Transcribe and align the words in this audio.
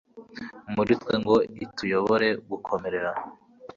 muri 0.75 0.91
twe 1.01 1.13
ngo 1.21 1.35
ituyobore 1.65 2.27
gukomerera 2.49 3.11